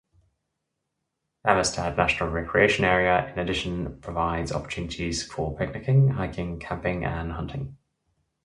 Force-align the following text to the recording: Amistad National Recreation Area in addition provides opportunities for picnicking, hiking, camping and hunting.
Amistad 1.45 1.95
National 1.95 2.31
Recreation 2.31 2.83
Area 2.85 3.31
in 3.31 3.37
addition 3.37 3.99
provides 4.01 4.51
opportunities 4.51 5.21
for 5.23 5.55
picnicking, 5.55 6.07
hiking, 6.09 6.57
camping 6.57 7.05
and 7.05 7.33
hunting. 7.33 7.77